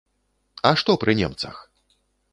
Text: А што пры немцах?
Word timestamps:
А 0.69 0.71
што 0.83 0.97
пры 1.05 1.17
немцах? 1.23 1.55